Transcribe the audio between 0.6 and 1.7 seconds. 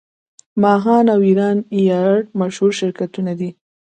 ماهان او ایران